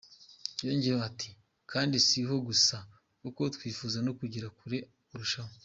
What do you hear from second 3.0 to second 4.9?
kuko twifuza no kugera kure